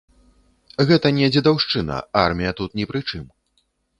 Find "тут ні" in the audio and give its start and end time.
2.61-2.89